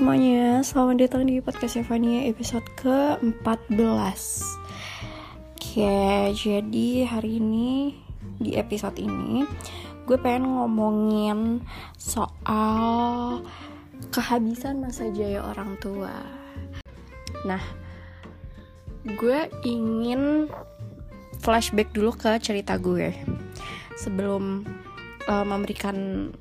semuanya, 0.00 0.64
selamat 0.64 0.96
datang 0.96 1.28
di 1.28 1.44
podcast 1.44 1.76
Evania 1.76 2.24
episode 2.24 2.64
ke-14. 2.80 4.20
Oke, 5.52 6.00
jadi 6.32 6.88
hari 7.04 7.36
ini, 7.36 8.00
di 8.40 8.56
episode 8.56 8.96
ini 8.96 9.44
Gue 10.08 10.16
pengen 10.16 10.56
ngomongin 10.56 11.60
soal 12.00 13.44
kehabisan 14.08 14.80
masa 14.80 15.12
jaya 15.12 15.44
orang 15.44 15.76
tua. 15.84 16.16
Nah, 17.44 17.60
gue 19.04 19.52
ingin 19.68 20.48
flashback 21.44 21.92
dulu 21.92 22.16
ke 22.16 22.40
cerita 22.40 22.80
gue. 22.80 23.12
Sebelum 24.00 24.64
uh, 25.28 25.44
memberikan 25.44 26.32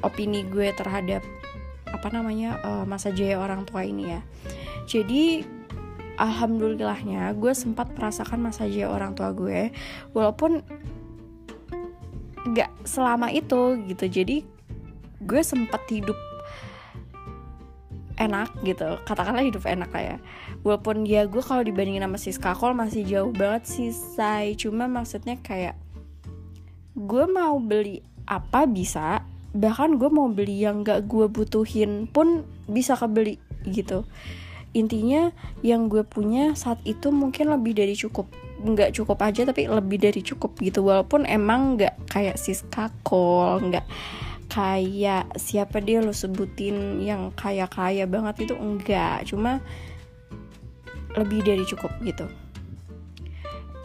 opini 0.00 0.48
gue 0.48 0.72
terhadap 0.72 1.20
apa 1.92 2.08
namanya 2.08 2.58
uh, 2.64 2.84
masa 2.88 3.12
jaya 3.12 3.38
orang 3.38 3.68
tua 3.68 3.84
ini 3.84 4.16
ya. 4.16 4.20
Jadi 4.88 5.44
alhamdulillahnya 6.16 7.32
gue 7.36 7.52
sempat 7.56 7.92
merasakan 7.96 8.40
masa 8.42 8.68
jaya 8.68 8.92
orang 8.92 9.16
tua 9.16 9.32
gue 9.32 9.72
walaupun 10.16 10.64
gak 12.56 12.72
selama 12.82 13.30
itu 13.30 13.78
gitu. 13.86 14.04
Jadi 14.08 14.36
gue 15.22 15.42
sempat 15.44 15.84
hidup 15.92 16.16
enak 18.18 18.50
gitu. 18.66 18.98
Katakanlah 19.06 19.44
hidup 19.46 19.64
enak 19.66 19.90
lah 19.94 20.04
ya. 20.14 20.16
Walaupun 20.62 21.06
ya 21.06 21.26
gue 21.26 21.42
kalau 21.42 21.62
dibandingin 21.62 22.06
sama 22.06 22.18
Siska 22.18 22.52
Kol 22.54 22.74
masih 22.74 23.02
jauh 23.06 23.32
banget 23.34 23.66
sih 23.66 23.90
say 23.90 24.54
cuma 24.54 24.86
maksudnya 24.86 25.38
kayak 25.42 25.74
gue 26.94 27.24
mau 27.24 27.56
beli 27.58 28.04
apa 28.28 28.68
bisa 28.68 29.24
bahkan 29.52 30.00
gue 30.00 30.08
mau 30.08 30.28
beli 30.32 30.64
yang 30.64 30.84
gak 30.84 31.08
gue 31.08 31.28
butuhin 31.28 32.08
pun 32.08 32.44
bisa 32.68 32.96
kebeli 32.96 33.36
gitu. 33.68 34.04
Intinya 34.72 35.30
yang 35.60 35.92
gue 35.92 36.00
punya 36.00 36.56
saat 36.56 36.80
itu 36.88 37.12
mungkin 37.12 37.52
lebih 37.52 37.76
dari 37.76 37.92
cukup. 37.92 38.24
Nggak 38.62 38.96
cukup 38.96 39.18
aja 39.20 39.44
tapi 39.44 39.68
lebih 39.68 40.00
dari 40.00 40.24
cukup 40.24 40.56
gitu. 40.64 40.80
Walaupun 40.80 41.28
emang 41.28 41.76
nggak 41.76 42.08
kayak 42.08 42.40
Siska 42.40 42.88
Kol 43.04 43.60
nggak 43.68 43.84
kayak 44.52 45.32
siapa 45.40 45.80
dia 45.80 46.04
lo 46.04 46.12
sebutin 46.12 47.00
yang 47.00 47.32
kaya 47.32 47.64
kaya 47.64 48.04
banget 48.04 48.44
itu 48.44 48.54
enggak 48.56 49.24
cuma 49.24 49.64
lebih 51.16 51.40
dari 51.40 51.64
cukup 51.64 51.88
gitu 52.04 52.28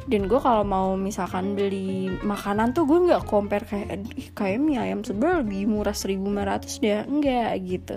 dan 0.07 0.31
gue 0.31 0.39
kalau 0.39 0.63
mau 0.63 0.95
misalkan 0.95 1.51
beli 1.51 2.07
makanan 2.23 2.71
tuh 2.71 2.87
gue 2.87 3.11
nggak 3.11 3.27
compare 3.27 3.67
kayak 3.67 4.07
kayak 4.31 4.59
mie 4.63 4.79
ayam 4.79 5.03
sebelah 5.03 5.43
lebih 5.43 5.67
murah 5.67 5.91
1500 5.91 6.79
deh. 6.79 7.03
Enggak 7.03 7.51
gitu. 7.67 7.95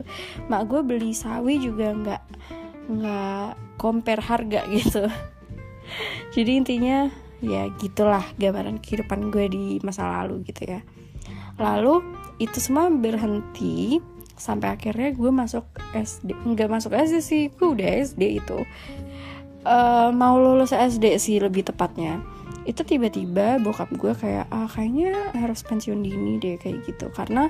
Mak 0.50 0.62
gue 0.66 0.80
beli 0.82 1.14
sawi 1.14 1.62
juga 1.62 1.94
nggak 1.94 2.22
nggak 2.90 3.78
compare 3.78 4.22
harga 4.26 4.66
gitu. 4.76 5.06
Jadi 6.34 6.50
intinya 6.50 7.06
ya 7.38 7.70
gitulah 7.78 8.26
gambaran 8.36 8.82
kehidupan 8.82 9.30
gue 9.30 9.46
di 9.46 9.64
masa 9.86 10.10
lalu 10.10 10.42
gitu 10.50 10.66
ya. 10.66 10.82
Lalu 11.62 12.02
itu 12.42 12.58
semua 12.58 12.90
berhenti 12.90 14.02
sampai 14.40 14.72
akhirnya 14.72 15.12
gue 15.12 15.30
masuk 15.30 15.68
SD 15.92 16.32
nggak 16.32 16.72
masuk 16.72 16.96
SD 16.96 17.16
sih 17.20 17.42
gue 17.52 17.68
udah 17.76 18.00
SD 18.08 18.40
itu 18.40 18.64
uh, 19.64 20.10
mau 20.14 20.36
lulus 20.38 20.72
SD 20.72 21.16
sih 21.20 21.36
lebih 21.40 21.66
tepatnya. 21.66 22.20
Itu 22.68 22.84
tiba-tiba 22.84 23.56
bokap 23.58 23.88
gue 23.96 24.12
kayak 24.12 24.46
ah 24.52 24.68
kayaknya 24.68 25.32
harus 25.32 25.64
pensiun 25.64 26.04
dini 26.04 26.36
deh 26.38 26.60
kayak 26.60 26.84
gitu. 26.86 27.08
Karena 27.10 27.48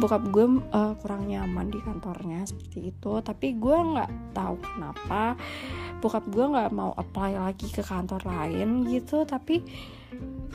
bokap 0.00 0.26
gue 0.32 0.46
uh, 0.72 0.96
kurang 0.98 1.28
nyaman 1.28 1.68
di 1.70 1.78
kantornya 1.84 2.42
seperti 2.48 2.90
itu. 2.90 3.20
Tapi 3.20 3.56
gue 3.60 3.76
nggak 3.76 4.10
tahu 4.32 4.56
kenapa 4.64 5.36
bokap 6.00 6.24
gue 6.28 6.44
nggak 6.44 6.70
mau 6.72 6.92
apply 6.96 7.36
lagi 7.36 7.68
ke 7.68 7.84
kantor 7.84 8.24
lain 8.26 8.88
gitu. 8.88 9.28
Tapi 9.28 9.60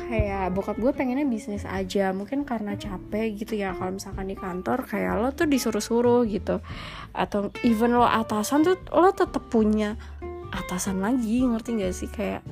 kayak 0.02 0.58
bokap 0.58 0.82
gue 0.82 0.92
pengennya 0.92 1.30
bisnis 1.30 1.64
aja. 1.64 2.10
Mungkin 2.10 2.44
karena 2.44 2.74
capek 2.74 3.38
gitu 3.38 3.54
ya 3.54 3.78
kalau 3.78 3.96
misalkan 3.96 4.28
di 4.28 4.36
kantor 4.36 4.90
kayak 4.90 5.22
lo 5.22 5.30
tuh 5.32 5.46
disuruh-suruh 5.46 6.26
gitu. 6.26 6.60
Atau 7.14 7.54
even 7.62 7.96
lo 7.96 8.10
atasan 8.10 8.66
tuh 8.66 8.82
lo 8.92 9.14
tetap 9.14 9.46
punya 9.48 9.94
atasan 10.52 11.00
lagi 11.00 11.44
ngerti 11.44 11.70
gak 11.82 11.96
sih? 11.96 12.10
Kayak 12.12 12.44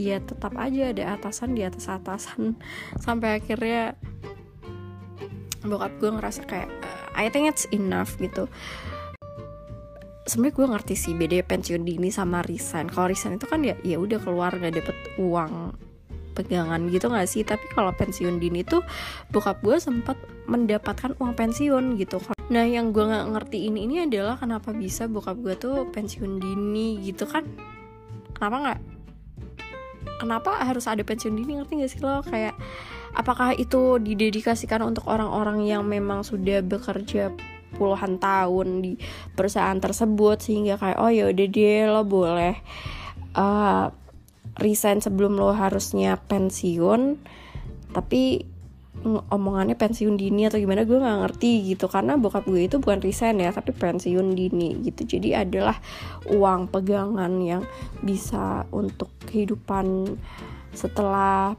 ya 0.00 0.16
tetap 0.22 0.56
aja 0.56 0.96
ada 0.96 1.04
atasan 1.18 1.52
di 1.52 1.62
atas 1.66 1.90
atasan. 1.90 2.56
Sampai 3.04 3.42
akhirnya 3.42 3.98
bokap 5.60 5.92
gue 6.00 6.10
ngerasa 6.10 6.48
kayak 6.48 6.70
I 7.12 7.28
think 7.28 7.50
it's 7.50 7.68
enough 7.74 8.16
gitu. 8.16 8.48
Sebenarnya 10.24 10.56
gue 10.56 10.66
ngerti 10.72 10.94
sih 10.94 11.12
beda 11.12 11.42
pensiun 11.42 11.82
dini 11.82 12.08
sama 12.08 12.40
resign. 12.46 12.86
Kalau 12.86 13.10
resign 13.10 13.36
itu 13.36 13.50
kan 13.50 13.60
ya 13.66 13.74
ya 13.82 13.98
udah 13.98 14.22
keluar 14.22 14.54
nggak 14.54 14.78
dapet 14.78 14.96
uang 15.18 15.74
pegangan 16.38 16.80
gitu 16.88 17.10
gak 17.10 17.28
sih? 17.28 17.42
Tapi 17.42 17.66
kalau 17.74 17.92
pensiun 17.92 18.40
dini 18.40 18.62
tuh 18.64 18.80
bokap 19.34 19.60
gue 19.60 19.76
sempat 19.76 20.16
mendapatkan 20.46 21.18
uang 21.18 21.34
pensiun 21.36 21.98
gitu 22.00 22.22
nah 22.50 22.66
yang 22.66 22.90
gue 22.90 23.06
nggak 23.06 23.30
ngerti 23.30 23.70
ini 23.70 23.86
ini 23.86 24.02
adalah 24.10 24.34
kenapa 24.34 24.74
bisa 24.74 25.06
bokap 25.06 25.38
gue 25.38 25.54
tuh 25.54 25.86
pensiun 25.94 26.42
dini 26.42 26.98
gitu 27.06 27.24
kan? 27.30 27.46
Kenapa 28.34 28.56
nggak? 28.58 28.80
Kenapa 30.18 30.50
harus 30.66 30.90
ada 30.90 31.00
pensiun 31.00 31.38
dini 31.38 31.62
ngerti 31.62 31.72
gak 31.80 31.90
sih 31.94 32.02
lo? 32.02 32.20
Kayak 32.26 32.58
apakah 33.14 33.54
itu 33.54 34.02
didedikasikan 34.02 34.82
untuk 34.82 35.06
orang-orang 35.06 35.62
yang 35.62 35.86
memang 35.86 36.26
sudah 36.26 36.60
bekerja 36.60 37.30
puluhan 37.78 38.18
tahun 38.18 38.82
di 38.82 38.92
perusahaan 39.38 39.78
tersebut 39.78 40.42
sehingga 40.42 40.74
kayak 40.76 40.98
oh 40.98 41.08
ya 41.08 41.30
udah 41.30 41.46
deh 41.46 41.86
lo 41.86 42.02
boleh 42.02 42.58
uh, 43.38 43.94
resign 44.58 44.98
sebelum 44.98 45.38
lo 45.38 45.54
harusnya 45.54 46.18
pensiun. 46.18 47.16
Tapi 47.90 48.49
omongannya 49.30 49.80
pensiun 49.80 50.20
dini 50.20 50.44
atau 50.44 50.60
gimana 50.60 50.84
gue 50.84 50.98
nggak 51.00 51.20
ngerti 51.24 51.72
gitu. 51.72 51.88
Karena 51.88 52.20
bokap 52.20 52.44
gue 52.44 52.68
itu 52.68 52.76
bukan 52.82 53.00
resign 53.00 53.40
ya 53.40 53.54
tapi 53.54 53.72
pensiun 53.72 54.36
dini 54.36 54.82
gitu. 54.84 55.16
Jadi 55.16 55.32
adalah 55.32 55.78
uang 56.28 56.68
pegangan 56.68 57.32
yang 57.40 57.62
bisa 58.04 58.68
untuk 58.74 59.08
kehidupan 59.24 60.16
setelah 60.76 61.56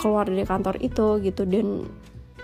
keluar 0.00 0.24
dari 0.24 0.44
kantor 0.46 0.80
itu 0.80 1.20
gitu. 1.20 1.44
Dan 1.44 1.84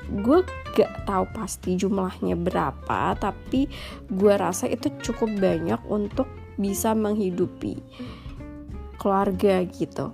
gue 0.05 0.39
gak 0.77 1.09
tahu 1.09 1.25
pasti 1.33 1.81
jumlahnya 1.81 2.37
berapa 2.37 3.17
tapi 3.17 3.71
gue 4.13 4.35
rasa 4.37 4.69
itu 4.69 4.93
cukup 5.01 5.33
banyak 5.41 5.81
untuk 5.89 6.29
bisa 6.61 6.93
menghidupi 6.93 7.81
keluarga 9.01 9.65
gitu. 9.65 10.13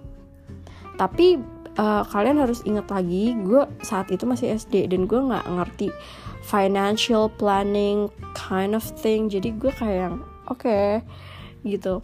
Tapi 0.94 1.40
uh, 1.78 2.02
kalian 2.08 2.40
harus 2.40 2.64
ingat 2.66 2.88
lagi 2.90 3.36
gue 3.44 3.62
saat 3.84 4.10
itu 4.10 4.26
masih 4.26 4.56
SD 4.56 4.90
dan 4.90 5.06
gue 5.06 5.20
nggak 5.20 5.46
ngerti 5.46 5.88
financial 6.42 7.28
planning 7.28 8.08
kind 8.34 8.74
of 8.74 8.82
thing. 8.98 9.28
Jadi 9.30 9.54
gue 9.54 9.70
kayak 9.70 10.16
oke 10.50 10.64
okay, 10.64 11.04
gitu. 11.62 12.00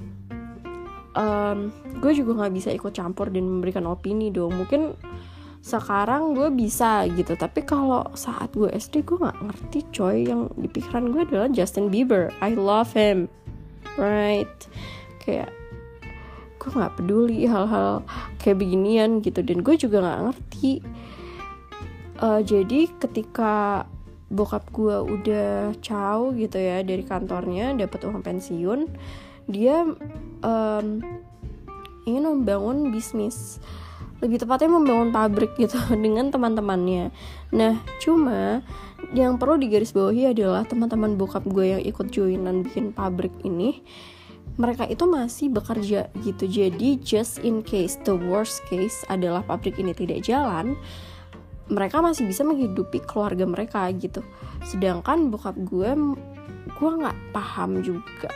Um, 1.16 1.72
gue 2.04 2.12
juga 2.12 2.44
nggak 2.44 2.54
bisa 2.54 2.68
ikut 2.76 2.92
campur 2.92 3.32
dan 3.32 3.48
memberikan 3.48 3.88
opini 3.88 4.28
dong. 4.28 4.52
Mungkin 4.52 4.94
sekarang 5.64 6.38
gue 6.38 6.46
bisa 6.54 7.02
gitu 7.10 7.34
tapi 7.34 7.66
kalau 7.66 8.06
saat 8.14 8.54
gue 8.54 8.70
SD 8.70 9.02
gue 9.02 9.18
nggak 9.18 9.40
ngerti 9.40 9.80
coy. 9.90 10.28
Yang 10.28 10.52
di 10.60 10.68
pikiran 10.68 11.10
gue 11.10 11.24
adalah 11.24 11.48
Justin 11.48 11.88
Bieber. 11.88 12.28
I 12.44 12.52
love 12.52 12.92
him 12.92 13.32
right? 13.98 14.52
Kayak 15.24 15.50
gue 16.66 16.74
nggak 16.74 16.98
peduli 16.98 17.46
hal-hal 17.46 18.02
kayak 18.42 18.58
beginian 18.58 19.22
gitu. 19.22 19.46
Dan 19.46 19.62
gue 19.62 19.78
juga 19.78 20.02
nggak 20.02 20.20
ngerti. 20.26 20.72
Uh, 22.18 22.42
jadi 22.42 22.90
ketika 22.98 23.86
bokap 24.26 24.66
gue 24.74 24.96
udah 25.06 25.70
caw 25.78 26.34
gitu 26.34 26.58
ya 26.58 26.82
dari 26.82 27.06
kantornya 27.06 27.78
dapat 27.78 28.10
uang 28.10 28.26
pensiun 28.26 28.90
dia 29.46 29.86
um, 30.42 30.86
ingin 32.06 32.24
membangun 32.26 32.90
bisnis. 32.90 33.62
Lebih 34.18 34.42
tepatnya 34.42 34.72
membangun 34.72 35.12
pabrik 35.12 35.54
gitu 35.60 35.76
dengan 36.04 36.32
teman-temannya. 36.32 37.14
Nah, 37.54 37.78
cuma 38.02 38.64
yang 39.14 39.38
perlu 39.38 39.60
digarisbawahi 39.60 40.34
adalah 40.34 40.66
teman-teman 40.66 41.14
bokap 41.14 41.46
gue 41.46 41.78
yang 41.78 41.82
ikut 41.84 42.10
joinan 42.10 42.66
bikin 42.66 42.90
pabrik 42.90 43.34
ini 43.46 43.84
mereka 44.56 44.88
itu 44.88 45.04
masih 45.04 45.52
bekerja 45.52 46.08
gitu. 46.24 46.44
Jadi 46.48 47.00
just 47.04 47.40
in 47.44 47.60
case 47.60 48.00
the 48.08 48.16
worst 48.16 48.64
case 48.68 49.04
adalah 49.12 49.44
pabrik 49.44 49.76
ini 49.76 49.92
tidak 49.92 50.24
jalan 50.24 50.76
mereka 51.66 51.98
masih 51.98 52.30
bisa 52.30 52.46
menghidupi 52.46 53.02
keluarga 53.02 53.42
mereka 53.42 53.90
gitu. 53.90 54.22
Sedangkan 54.62 55.30
bokap 55.34 55.58
gue 55.66 55.90
gue 56.76 56.90
nggak 56.90 57.16
paham 57.34 57.82
juga. 57.82 58.30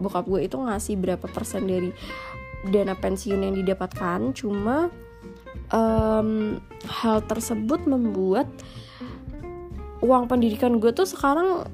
Bokap 0.00 0.24
gue 0.26 0.48
itu 0.48 0.56
ngasih 0.56 0.96
berapa 0.96 1.26
persen 1.28 1.68
dari 1.68 1.92
dana 2.72 2.96
pensiun 2.96 3.44
yang 3.44 3.54
didapatkan. 3.60 4.32
Cuma 4.32 4.88
um, 5.68 6.58
hal 6.88 7.20
tersebut 7.28 7.84
membuat 7.84 8.48
uang 10.00 10.26
pendidikan 10.26 10.80
gue 10.80 10.90
tuh 10.96 11.06
sekarang 11.06 11.68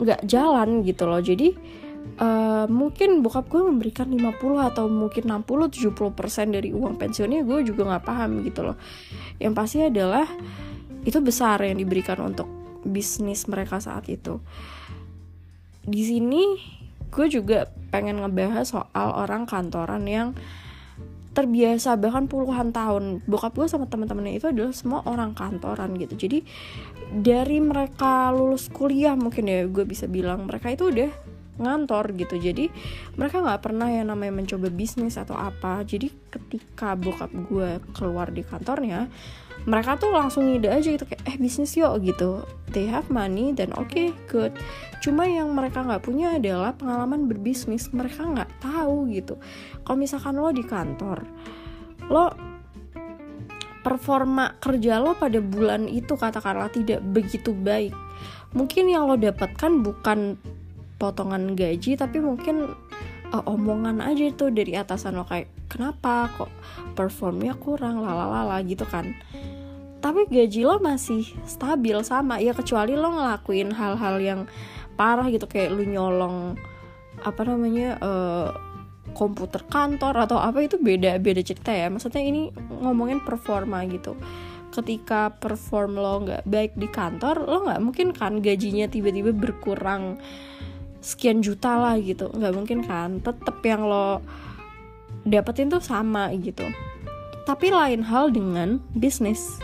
nggak 0.00 0.24
jalan 0.24 0.82
gitu 0.88 1.04
loh. 1.04 1.20
Jadi 1.20 1.52
uh, 2.18 2.66
mungkin 2.68 3.24
bokap 3.24 3.48
gue 3.48 3.62
memberikan 3.62 4.08
50 4.10 4.68
atau 4.72 4.84
mungkin 4.90 5.24
60 5.28 5.92
70% 5.92 6.56
dari 6.56 6.70
uang 6.74 7.00
pensiunnya 7.00 7.46
gue 7.46 7.58
juga 7.64 7.82
nggak 7.94 8.04
paham 8.04 8.42
gitu 8.44 8.60
loh. 8.66 8.76
Yang 9.38 9.52
pasti 9.56 9.78
adalah 9.86 10.26
itu 11.02 11.18
besar 11.18 11.62
yang 11.64 11.78
diberikan 11.78 12.18
untuk 12.20 12.48
bisnis 12.82 13.46
mereka 13.46 13.78
saat 13.78 14.10
itu. 14.10 14.42
Di 15.82 16.02
sini 16.02 16.58
gue 17.12 17.26
juga 17.28 17.68
pengen 17.92 18.24
ngebahas 18.24 18.64
soal 18.64 19.08
orang 19.16 19.44
kantoran 19.44 20.06
yang 20.08 20.32
terbiasa 21.32 21.96
bahkan 21.96 22.28
puluhan 22.28 22.70
tahun. 22.76 23.24
Bokap 23.24 23.56
gue 23.56 23.66
sama 23.68 23.88
teman-temannya 23.88 24.36
itu 24.36 24.52
adalah 24.52 24.72
semua 24.76 25.00
orang 25.08 25.32
kantoran 25.32 25.96
gitu. 25.96 26.14
Jadi 26.28 26.44
dari 27.12 27.58
mereka 27.60 28.32
lulus 28.32 28.68
kuliah 28.68 29.16
mungkin 29.16 29.48
ya 29.48 29.64
gue 29.68 29.84
bisa 29.84 30.08
bilang 30.08 30.48
mereka 30.48 30.72
itu 30.72 30.88
udah 30.92 31.31
ngantor 31.60 32.16
gitu. 32.16 32.40
Jadi 32.40 32.72
mereka 33.16 33.44
nggak 33.44 33.60
pernah 33.60 33.88
yang 33.88 34.08
namanya 34.08 34.32
mencoba 34.44 34.68
bisnis 34.72 35.20
atau 35.20 35.36
apa. 35.36 35.84
Jadi 35.84 36.08
ketika 36.32 36.96
bokap 36.96 37.32
gue 37.48 37.80
keluar 37.92 38.32
di 38.32 38.40
kantornya 38.44 39.08
mereka 39.62 39.94
tuh 39.94 40.10
langsung 40.10 40.50
ide 40.50 40.66
aja 40.66 40.90
gitu 40.90 41.06
kayak 41.06 41.22
eh 41.22 41.36
bisnis 41.38 41.78
yuk 41.78 42.02
gitu. 42.02 42.42
They 42.74 42.90
have 42.90 43.06
money 43.12 43.54
dan 43.54 43.70
oke 43.78 43.94
okay, 43.94 44.10
good. 44.26 44.50
Cuma 44.98 45.28
yang 45.28 45.54
mereka 45.54 45.86
nggak 45.86 46.02
punya 46.02 46.34
adalah 46.40 46.74
pengalaman 46.74 47.30
berbisnis. 47.30 47.92
Mereka 47.94 48.26
nggak 48.26 48.50
tahu 48.58 49.12
gitu. 49.14 49.38
Kalau 49.86 49.98
misalkan 49.98 50.34
lo 50.40 50.50
di 50.50 50.64
kantor 50.66 51.22
lo 52.10 52.34
performa 53.82 54.58
kerja 54.62 55.02
lo 55.02 55.14
pada 55.18 55.38
bulan 55.42 55.90
itu 55.90 56.14
katakanlah 56.14 56.70
tidak 56.70 57.02
begitu 57.02 57.54
baik. 57.54 57.94
Mungkin 58.54 58.90
yang 58.90 59.06
lo 59.06 59.14
dapatkan 59.14 59.82
bukan 59.82 60.38
potongan 61.02 61.58
gaji 61.58 61.98
tapi 61.98 62.22
mungkin 62.22 62.70
uh, 63.34 63.42
omongan 63.48 63.98
aja 63.98 64.30
itu 64.30 64.54
dari 64.54 64.78
atasan 64.78 65.18
lo 65.18 65.26
kayak 65.26 65.50
kenapa 65.66 66.30
kok 66.36 66.52
performnya 66.94 67.58
kurang 67.58 68.04
lalalala 68.04 68.62
gitu 68.62 68.86
kan. 68.86 69.16
Tapi 69.98 70.30
gaji 70.30 70.62
lo 70.62 70.78
masih 70.78 71.26
stabil 71.42 71.98
sama 72.06 72.38
ya 72.38 72.54
kecuali 72.54 72.94
lo 72.94 73.18
ngelakuin 73.18 73.74
hal-hal 73.74 74.16
yang 74.22 74.40
parah 74.94 75.26
gitu 75.32 75.48
kayak 75.48 75.74
lu 75.74 75.88
nyolong 75.88 76.54
apa 77.22 77.42
namanya 77.42 77.98
uh, 78.02 78.50
komputer 79.14 79.62
kantor 79.66 80.26
atau 80.26 80.38
apa 80.38 80.62
itu 80.62 80.78
beda 80.78 81.18
beda 81.18 81.42
cerita 81.42 81.74
ya. 81.74 81.90
Maksudnya 81.90 82.22
ini 82.22 82.52
ngomongin 82.82 83.22
performa 83.24 83.82
gitu. 83.88 84.14
Ketika 84.72 85.36
perform 85.38 86.00
lo 86.00 86.14
nggak 86.26 86.42
baik 86.48 86.72
di 86.74 86.88
kantor 86.90 87.46
lo 87.46 87.58
nggak 87.70 87.80
mungkin 87.80 88.08
kan 88.10 88.42
gajinya 88.42 88.90
tiba-tiba 88.90 89.30
berkurang 89.30 90.18
sekian 91.02 91.42
juta 91.42 91.74
lah 91.76 91.98
gitu. 91.98 92.30
Nggak 92.30 92.54
mungkin 92.54 92.78
kan? 92.86 93.18
Tetep 93.18 93.58
yang 93.66 93.84
lo 93.84 94.22
dapetin 95.26 95.68
tuh 95.68 95.82
sama 95.82 96.30
gitu. 96.38 96.64
Tapi 97.42 97.74
lain 97.74 98.06
hal 98.06 98.30
dengan 98.30 98.78
bisnis. 98.94 99.58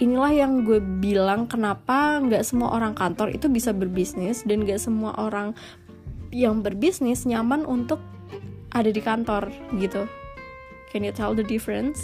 Inilah 0.00 0.32
yang 0.32 0.64
gue 0.64 0.80
bilang 0.80 1.44
kenapa 1.44 2.18
nggak 2.24 2.40
semua 2.42 2.72
orang 2.72 2.96
kantor 2.96 3.34
itu 3.34 3.52
bisa 3.52 3.76
berbisnis 3.76 4.46
dan 4.48 4.64
nggak 4.64 4.80
semua 4.80 5.12
orang 5.20 5.52
yang 6.32 6.64
berbisnis 6.64 7.28
nyaman 7.28 7.68
untuk 7.68 8.00
ada 8.72 8.88
di 8.88 9.02
kantor 9.04 9.52
gitu. 9.76 10.08
Can 10.88 11.04
you 11.04 11.12
tell 11.12 11.36
the 11.36 11.44
difference? 11.44 12.00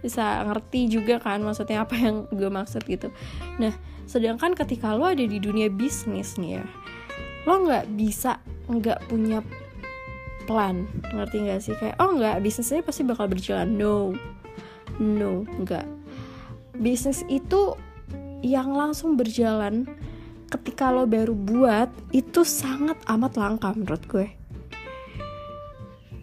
Bisa 0.00 0.46
ngerti 0.46 0.88
juga 0.88 1.20
kan 1.20 1.44
maksudnya 1.44 1.84
apa 1.84 1.98
yang 1.98 2.24
gue 2.32 2.48
maksud 2.48 2.86
gitu. 2.88 3.12
Nah 3.60 3.74
sedangkan 4.08 4.56
ketika 4.56 4.96
lo 4.96 5.04
ada 5.04 5.20
di 5.20 5.36
dunia 5.36 5.68
bisnis 5.68 6.40
nih 6.40 6.62
ya 6.62 6.64
lo 7.46 7.54
nggak 7.66 7.86
bisa 7.94 8.40
nggak 8.66 9.06
punya 9.06 9.44
plan 10.48 10.88
ngerti 11.12 11.36
nggak 11.44 11.60
sih? 11.60 11.74
Kayak 11.76 12.00
oh 12.00 12.16
nggak 12.16 12.40
bisnisnya 12.40 12.80
pasti 12.80 13.02
bakal 13.04 13.28
berjalan. 13.28 13.68
No. 13.76 14.16
No 14.98 15.44
nggak. 15.44 15.86
Bisnis 16.78 17.26
itu 17.28 17.74
yang 18.42 18.70
langsung 18.72 19.18
berjalan 19.18 19.84
ketika 20.48 20.88
lo 20.88 21.04
baru 21.04 21.34
buat 21.36 21.90
itu 22.14 22.40
sangat 22.46 22.96
amat 23.04 23.36
langka 23.36 23.74
menurut 23.76 24.04
gue 24.08 24.37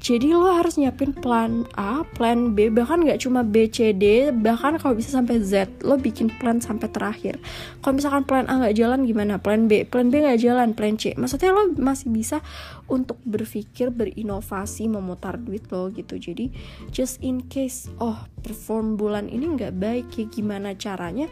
jadi 0.05 0.37
lo 0.37 0.53
harus 0.53 0.77
nyiapin 0.77 1.17
plan 1.17 1.65
A, 1.73 2.05
plan 2.05 2.53
B, 2.53 2.69
bahkan 2.69 3.01
gak 3.01 3.25
cuma 3.25 3.41
B, 3.41 3.65
C, 3.65 3.89
D, 3.89 4.29
bahkan 4.29 4.77
kalau 4.77 4.93
bisa 4.93 5.09
sampai 5.09 5.41
Z, 5.41 5.81
lo 5.81 5.97
bikin 5.97 6.29
plan 6.29 6.61
sampai 6.61 6.93
terakhir. 6.93 7.41
Kalau 7.81 7.97
misalkan 7.97 8.21
plan 8.21 8.45
A 8.45 8.61
gak 8.61 8.77
jalan 8.77 9.09
gimana? 9.09 9.41
Plan 9.41 9.65
B, 9.65 9.81
plan 9.81 10.13
B 10.13 10.21
gak 10.21 10.45
jalan, 10.45 10.77
plan 10.77 10.93
C. 10.93 11.17
Maksudnya 11.17 11.57
lo 11.57 11.73
masih 11.81 12.13
bisa 12.13 12.45
untuk 12.85 13.17
berpikir, 13.25 13.89
berinovasi, 13.89 14.85
memutar 14.85 15.41
duit 15.41 15.65
lo 15.73 15.89
gitu. 15.89 16.21
Jadi 16.21 16.53
just 16.93 17.17
in 17.25 17.41
case, 17.49 17.89
oh 17.97 18.29
perform 18.45 19.01
bulan 19.01 19.25
ini 19.25 19.57
gak 19.57 19.73
baik, 19.73 20.05
ya 20.21 20.29
gimana 20.29 20.77
caranya? 20.77 21.25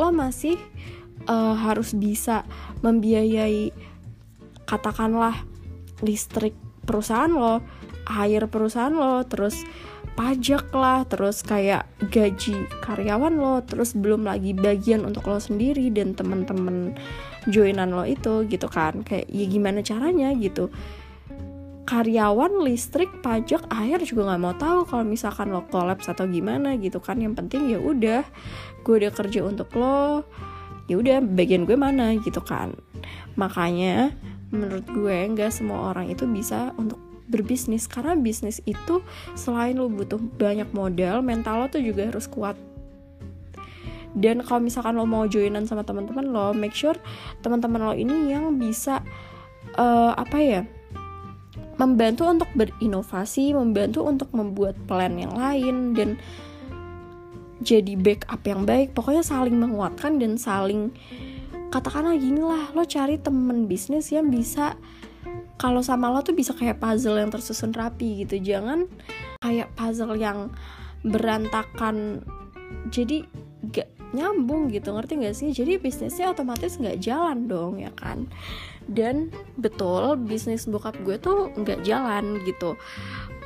Lo 0.00 0.08
masih 0.08 0.56
uh, 1.28 1.60
harus 1.60 1.92
bisa 1.92 2.48
membiayai 2.80 3.68
katakanlah 4.64 5.44
listrik 6.00 6.56
perusahaan 6.88 7.28
lo 7.28 7.60
air 8.08 8.44
perusahaan 8.48 8.92
lo 8.92 9.24
terus 9.24 9.64
pajak 10.14 10.70
lah 10.70 11.02
terus 11.10 11.42
kayak 11.42 11.90
gaji 12.12 12.70
karyawan 12.84 13.34
lo 13.34 13.58
terus 13.66 13.98
belum 13.98 14.22
lagi 14.22 14.54
bagian 14.54 15.02
untuk 15.02 15.26
lo 15.26 15.42
sendiri 15.42 15.90
dan 15.90 16.14
temen-temen 16.14 16.94
joinan 17.50 17.92
lo 17.92 18.04
itu 18.06 18.46
gitu 18.48 18.68
kan. 18.70 19.02
Kayak 19.04 19.26
ya 19.28 19.44
gimana 19.48 19.80
caranya 19.84 20.32
gitu. 20.36 20.70
Karyawan 21.84 22.64
listrik 22.64 23.10
pajak 23.20 23.68
air 23.68 24.00
juga 24.00 24.32
nggak 24.32 24.40
mau 24.40 24.56
tahu 24.56 24.88
kalau 24.88 25.04
misalkan 25.04 25.52
lo 25.52 25.68
kolaps 25.68 26.08
atau 26.08 26.24
gimana 26.24 26.78
gitu 26.80 27.02
kan. 27.02 27.20
Yang 27.20 27.44
penting 27.44 27.62
ya 27.68 27.78
udah 27.82 28.22
gue 28.84 28.94
udah 29.00 29.12
kerja 29.12 29.44
untuk 29.44 29.68
lo 29.76 30.24
ya 30.88 31.00
udah 31.00 31.20
bagian 31.20 31.68
gue 31.68 31.76
mana 31.76 32.16
gitu 32.22 32.40
kan. 32.40 32.72
Makanya 33.36 34.16
menurut 34.54 34.86
gue 34.88 35.16
nggak 35.34 35.50
semua 35.50 35.92
orang 35.92 36.08
itu 36.08 36.24
bisa 36.30 36.72
untuk 36.78 36.96
berbisnis. 37.28 37.86
Karena 37.86 38.16
bisnis 38.18 38.60
itu 38.64 39.00
selain 39.38 39.76
lo 39.76 39.88
butuh 39.88 40.18
banyak 40.18 40.68
modal 40.72 41.20
mental 41.24 41.64
lo 41.64 41.66
tuh 41.68 41.80
juga 41.80 42.08
harus 42.08 42.28
kuat. 42.28 42.56
Dan 44.14 44.46
kalau 44.46 44.62
misalkan 44.62 44.94
lo 44.94 45.04
mau 45.04 45.26
joinan 45.26 45.66
sama 45.66 45.82
teman-teman 45.82 46.30
lo 46.30 46.54
make 46.54 46.74
sure 46.74 46.94
teman-teman 47.42 47.82
lo 47.82 47.94
ini 47.98 48.30
yang 48.30 48.54
bisa 48.62 49.02
uh, 49.74 50.14
apa 50.14 50.38
ya 50.38 50.62
membantu 51.74 52.30
untuk 52.30 52.46
berinovasi 52.54 53.50
membantu 53.50 54.06
untuk 54.06 54.30
membuat 54.30 54.78
plan 54.86 55.18
yang 55.18 55.34
lain 55.34 55.98
dan 55.98 56.14
jadi 57.58 57.98
backup 57.98 58.42
yang 58.46 58.62
baik. 58.62 58.94
Pokoknya 58.94 59.26
saling 59.26 59.58
menguatkan 59.58 60.22
dan 60.22 60.38
saling 60.38 60.94
katakanlah 61.74 62.14
gini 62.14 62.38
lah 62.38 62.70
lo 62.70 62.86
cari 62.86 63.18
temen 63.18 63.66
bisnis 63.66 64.14
yang 64.14 64.30
bisa 64.30 64.78
kalau 65.54 65.80
sama 65.80 66.10
lo 66.10 66.20
tuh 66.20 66.34
bisa 66.34 66.52
kayak 66.52 66.82
puzzle 66.82 67.18
yang 67.18 67.30
tersusun 67.30 67.70
rapi 67.70 68.26
gitu. 68.26 68.42
Jangan 68.42 68.90
kayak 69.40 69.70
puzzle 69.78 70.18
yang 70.18 70.50
berantakan. 71.06 72.24
Jadi 72.90 73.22
gak 73.70 73.88
nyambung 74.14 74.70
gitu 74.70 74.94
ngerti 74.94 75.12
gak 75.22 75.36
sih? 75.36 75.50
Jadi 75.54 75.78
bisnisnya 75.78 76.30
otomatis 76.30 76.78
nggak 76.78 76.98
jalan 77.02 77.46
dong 77.46 77.82
ya 77.82 77.90
kan? 77.94 78.26
Dan 78.84 79.32
betul 79.56 80.20
bisnis 80.20 80.68
bokap 80.68 80.98
gue 81.06 81.16
tuh 81.16 81.50
nggak 81.54 81.86
jalan 81.86 82.42
gitu. 82.44 82.76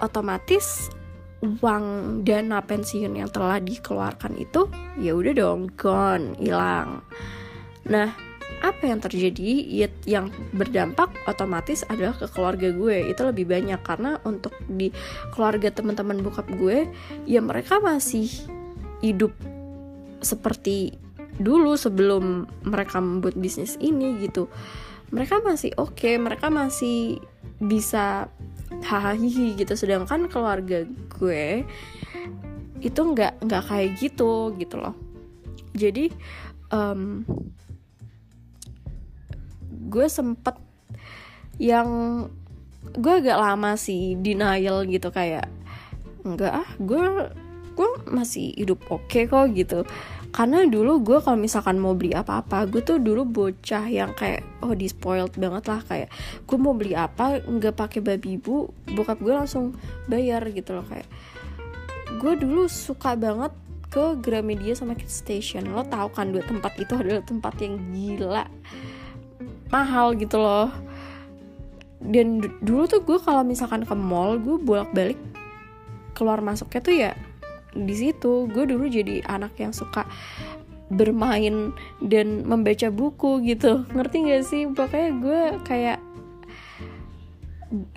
Otomatis 0.03 0.91
uang 1.38 2.19
dana 2.27 2.59
pensiun 2.59 3.15
yang 3.15 3.31
telah 3.31 3.62
dikeluarkan 3.62 4.35
itu 4.43 4.67
ya 4.99 5.15
udah 5.15 5.35
dong 5.38 5.71
gone 5.79 6.35
hilang. 6.35 7.07
Nah 7.87 8.27
apa 8.61 8.91
yang 8.91 9.00
terjadi 9.03 9.50
ya, 9.67 9.88
yang 10.05 10.31
berdampak 10.55 11.12
otomatis 11.27 11.87
adalah 11.87 12.15
ke 12.17 12.27
keluarga 12.31 12.69
gue. 12.71 13.11
Itu 13.11 13.27
lebih 13.27 13.49
banyak 13.49 13.81
karena 13.83 14.19
untuk 14.27 14.55
di 14.67 14.91
keluarga 15.35 15.71
teman-teman 15.71 16.21
bokap 16.23 16.49
gue 16.55 16.88
ya 17.25 17.41
mereka 17.43 17.79
masih 17.79 18.29
hidup 19.03 19.31
seperti 20.19 20.99
dulu 21.38 21.79
sebelum 21.79 22.50
mereka 22.67 22.99
membuat 22.99 23.38
bisnis 23.38 23.79
ini 23.79 24.19
gitu. 24.23 24.50
Mereka 25.15 25.41
masih 25.41 25.73
oke 25.79 25.97
okay, 25.97 26.15
mereka 26.21 26.50
masih 26.53 27.23
bisa 27.62 28.29
hahaha 28.85 29.17
gitu. 29.57 29.73
Sedangkan 29.79 30.27
keluarga 30.29 30.85
gue 31.19 31.65
itu 32.79 33.00
nggak 33.03 33.43
nggak 33.43 33.62
kayak 33.67 33.91
gitu 33.99 34.55
gitu 34.59 34.77
loh. 34.79 34.95
Jadi 35.75 36.11
um, 36.75 37.23
gue 39.88 40.07
sempet 40.07 40.54
yang 41.59 41.88
gue 42.95 43.14
agak 43.21 43.37
lama 43.37 43.75
sih 43.75 44.14
denial 44.16 44.87
gitu 44.87 45.11
kayak 45.11 45.50
enggak 46.23 46.62
ah 46.62 46.68
gue 46.78 47.02
gue 47.78 47.88
masih 48.11 48.54
hidup 48.59 48.83
oke 48.90 49.07
okay 49.07 49.30
kok 49.30 49.54
gitu. 49.54 49.87
Karena 50.28 50.66
dulu 50.68 51.00
gue 51.00 51.18
kalau 51.25 51.40
misalkan 51.40 51.80
mau 51.80 51.97
beli 51.97 52.12
apa-apa 52.12 52.68
gue 52.68 52.85
tuh 52.85 53.00
dulu 53.00 53.25
bocah 53.25 53.87
yang 53.88 54.12
kayak 54.12 54.45
oh 54.61 54.76
di 54.76 54.90
spoiled 54.90 55.33
banget 55.38 55.64
lah 55.71 55.80
kayak 55.87 56.12
gue 56.45 56.59
mau 56.61 56.76
beli 56.76 56.92
apa 56.92 57.40
nggak 57.40 57.78
pakai 57.78 58.04
babi 58.04 58.37
ibu 58.37 58.68
bokap 58.92 59.23
gue 59.25 59.33
langsung 59.33 59.78
bayar 60.11 60.42
gitu 60.52 60.76
loh 60.76 60.85
kayak. 60.85 61.09
Gue 62.18 62.35
dulu 62.37 62.66
suka 62.66 63.14
banget 63.14 63.54
ke 63.88 64.21
Gramedia 64.21 64.76
sama 64.76 64.92
Kid 64.99 65.09
Station. 65.09 65.71
Lo 65.73 65.80
tau 65.87 66.12
kan 66.12 66.28
dua 66.28 66.45
tempat 66.45 66.76
itu 66.76 66.92
adalah 66.92 67.25
tempat 67.25 67.54
yang 67.62 67.80
gila 67.95 68.45
mahal 69.68 70.16
gitu 70.16 70.40
loh. 70.40 70.72
Dan 71.98 72.38
dulu 72.62 72.87
tuh 72.87 73.02
gue 73.02 73.18
kalau 73.18 73.42
misalkan 73.42 73.82
ke 73.82 73.94
mall 73.94 74.38
gue 74.38 74.54
bolak 74.54 74.90
balik 74.94 75.18
keluar 76.14 76.38
masuknya 76.42 76.80
tuh 76.80 76.94
ya 76.94 77.12
di 77.75 77.94
situ. 77.94 78.46
Gue 78.50 78.64
dulu 78.66 78.87
jadi 78.87 79.22
anak 79.26 79.58
yang 79.58 79.75
suka 79.75 80.06
bermain 80.88 81.76
dan 82.00 82.48
membaca 82.48 82.88
buku 82.88 83.44
gitu. 83.44 83.84
Ngerti 83.92 84.16
gak 84.30 84.44
sih? 84.46 84.62
Pokoknya 84.72 85.10
gue 85.20 85.40
kayak 85.68 85.98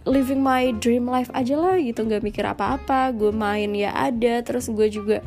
living 0.03 0.43
my 0.43 0.75
dream 0.83 1.07
life 1.07 1.31
aja 1.31 1.55
lah 1.55 1.79
gitu. 1.79 2.03
Nggak 2.03 2.23
mikir 2.25 2.43
apa-apa. 2.43 3.15
Gue 3.15 3.31
main 3.31 3.71
ya 3.71 3.95
ada. 3.95 4.43
Terus 4.43 4.67
gue 4.67 4.91
juga 4.91 5.23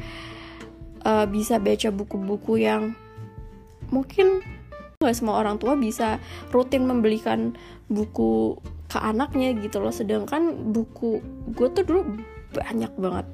uh, 1.08 1.24
bisa 1.24 1.56
baca 1.56 1.88
buku-buku 1.88 2.60
yang 2.60 2.92
mungkin 3.88 4.44
nggak 5.00 5.16
semua 5.16 5.40
orang 5.42 5.58
tua 5.58 5.74
bisa 5.74 6.22
rutin 6.54 6.86
membelikan 6.86 7.54
buku 7.90 8.58
ke 8.88 8.98
anaknya 9.00 9.52
gitu 9.58 9.82
loh. 9.82 9.92
Sedangkan 9.92 10.72
buku 10.72 11.18
gue 11.52 11.68
tuh 11.74 11.84
dulu 11.84 12.00
banyak 12.54 12.92
banget. 12.96 13.26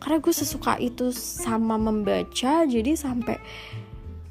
Karena 0.00 0.16
gue 0.20 0.34
sesuka 0.34 0.76
itu 0.80 1.12
sama 1.12 1.80
membaca 1.80 2.64
jadi 2.64 2.92
sampai 2.96 3.36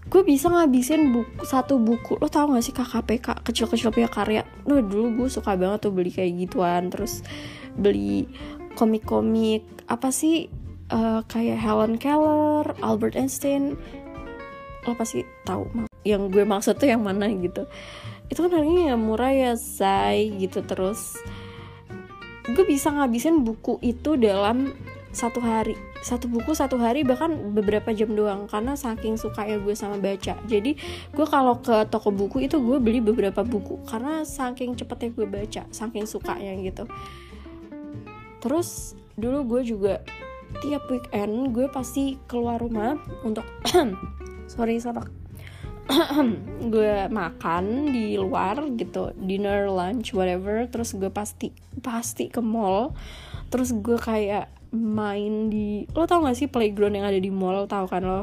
gue 0.09 0.21
bisa 0.21 0.45
ngabisin 0.51 1.09
buku 1.09 1.43
satu 1.45 1.81
buku. 1.81 2.21
Lo 2.21 2.29
tau 2.29 2.49
gak 2.53 2.61
sih 2.65 2.75
KKPK 2.75 3.41
kecil-kecil 3.41 3.89
punya 3.89 4.09
karya. 4.09 4.41
Lo 4.69 4.81
dulu 4.81 5.25
gue 5.25 5.29
suka 5.29 5.57
banget 5.57 5.89
tuh 5.89 5.93
beli 5.93 6.13
kayak 6.13 6.37
gituan. 6.37 6.93
Terus 6.93 7.25
beli 7.73 8.29
komik-komik 8.77 9.65
apa 9.89 10.09
sih 10.13 10.49
uh, 10.93 11.21
kayak 11.25 11.57
Helen 11.57 11.97
Keller 11.97 12.77
Albert 12.81 13.17
Einstein. 13.17 13.73
Lo 14.85 14.93
pasti 14.93 15.25
tahu 15.47 15.92
yang 16.03 16.31
gue 16.31 16.43
maksud 16.43 16.75
tuh 16.79 16.87
yang 16.87 17.03
mana 17.03 17.27
gitu. 17.31 17.67
Itu 18.27 18.47
kan 18.47 18.51
harganya 18.55 18.93
ya 18.93 18.95
murah 18.95 19.33
ya 19.33 19.51
say 19.55 20.31
gitu. 20.39 20.63
Terus 20.63 21.19
gue 22.47 22.63
bisa 22.67 22.91
ngabisin 22.91 23.43
buku 23.43 23.79
itu 23.79 24.19
dalam 24.19 24.75
satu 25.15 25.39
hari. 25.39 25.79
Satu 26.03 26.27
buku 26.27 26.51
satu 26.51 26.75
hari 26.75 27.07
bahkan 27.07 27.31
beberapa 27.55 27.95
jam 27.95 28.11
doang 28.11 28.51
karena 28.51 28.75
saking 28.75 29.15
suka 29.15 29.47
ya 29.47 29.55
gue 29.61 29.71
sama 29.71 29.95
baca. 29.95 30.35
Jadi 30.43 30.75
gue 31.15 31.25
kalau 31.29 31.63
ke 31.63 31.87
toko 31.87 32.11
buku 32.11 32.43
itu 32.43 32.59
gue 32.59 32.77
beli 32.83 32.99
beberapa 32.99 33.45
buku 33.47 33.79
karena 33.87 34.27
saking 34.27 34.75
cepetnya 34.75 35.15
gue 35.15 35.27
baca 35.29 35.63
saking 35.71 36.03
sukanya 36.03 36.51
gitu. 36.59 36.83
Terus 38.43 38.99
dulu 39.15 39.55
gue 39.55 39.61
juga 39.63 40.03
tiap 40.59 40.85
weekend 40.91 41.55
gue 41.55 41.71
pasti 41.71 42.19
keluar 42.27 42.59
rumah 42.59 42.99
untuk 43.23 43.47
sorry 44.51 44.77
sorry 44.83 45.22
gue 46.73 47.11
makan 47.11 47.91
di 47.91 48.15
luar 48.15 48.63
gitu 48.79 49.11
dinner 49.19 49.67
lunch 49.67 50.15
whatever 50.15 50.63
terus 50.71 50.95
gue 50.95 51.11
pasti 51.11 51.51
pasti 51.83 52.31
ke 52.31 52.39
mall. 52.39 52.95
Terus 53.51 53.75
gue 53.75 53.99
kayak 53.99 54.49
main 54.73 55.51
di 55.51 55.85
lo 55.93 56.07
tau 56.07 56.25
gak 56.25 56.39
sih 56.39 56.49
playground 56.49 56.97
yang 56.97 57.05
ada 57.05 57.19
di 57.19 57.27
mall 57.27 57.67
tau 57.67 57.85
kan 57.85 58.01
lo? 58.01 58.21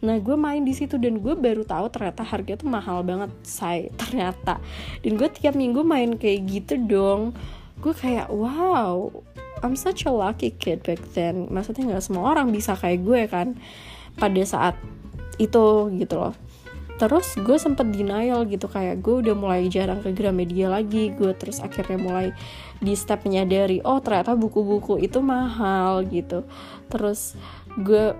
Nah 0.00 0.16
gue 0.22 0.36
main 0.38 0.62
di 0.62 0.72
situ 0.72 0.96
dan 0.96 1.18
gue 1.18 1.34
baru 1.34 1.66
tahu 1.66 1.90
ternyata 1.92 2.22
harganya 2.24 2.62
tuh 2.62 2.70
mahal 2.70 3.02
banget 3.02 3.30
say 3.42 3.90
ternyata. 4.00 4.62
Dan 5.02 5.18
gue 5.18 5.28
tiap 5.34 5.58
minggu 5.58 5.82
main 5.82 6.14
kayak 6.14 6.46
gitu 6.46 6.78
dong. 6.78 7.34
Gue 7.82 7.92
kayak 7.96 8.30
wow 8.30 9.10
I'm 9.60 9.76
such 9.76 10.08
a 10.08 10.12
lucky 10.14 10.54
kid 10.56 10.86
back 10.86 11.02
then. 11.12 11.50
Maksudnya 11.50 11.90
nggak 11.90 12.04
semua 12.06 12.32
orang 12.32 12.54
bisa 12.54 12.78
kayak 12.78 13.02
gue 13.02 13.20
kan 13.26 13.58
pada 14.16 14.40
saat 14.46 14.78
itu 15.40 15.88
gitu 15.96 16.14
loh 16.20 16.36
terus 17.00 17.32
gue 17.40 17.56
sempet 17.56 17.88
denial 17.88 18.44
gitu 18.44 18.68
kayak 18.68 19.00
gue 19.00 19.24
udah 19.24 19.32
mulai 19.32 19.72
jarang 19.72 20.04
ke 20.04 20.12
Gramedia 20.12 20.68
lagi 20.68 21.08
gue 21.16 21.32
terus 21.32 21.56
akhirnya 21.64 21.96
mulai 21.96 22.36
di 22.76 22.92
step 22.92 23.24
menyadari 23.24 23.80
oh 23.88 24.04
ternyata 24.04 24.36
buku-buku 24.36 25.00
itu 25.00 25.16
mahal 25.24 26.04
gitu. 26.04 26.44
Terus 26.92 27.40
gue 27.80 28.12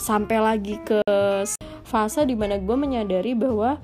sampai 0.00 0.40
lagi 0.40 0.80
ke 0.80 1.04
fase 1.84 2.24
di 2.24 2.32
mana 2.32 2.56
gue 2.56 2.76
menyadari 2.80 3.36
bahwa 3.36 3.76